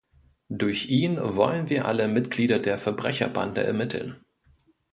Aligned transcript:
Durch 0.49 0.89
ihn 0.89 1.19
wollen 1.21 1.69
wir 1.69 1.85
alle 1.85 2.07
Mitglieder 2.07 2.57
der 2.57 2.79
Verbrecherbande 2.79 3.63
ermitteln. 3.63 4.25